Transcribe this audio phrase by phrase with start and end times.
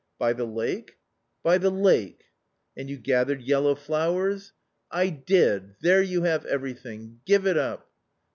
[0.17, 0.97] "By the lake?""
[1.43, 2.23] By the lake?""
[2.75, 4.51] And you gathered yellow flowers?""
[5.01, 5.75] I did.
[5.81, 7.19] There you have everything.
[7.23, 7.87] Give it up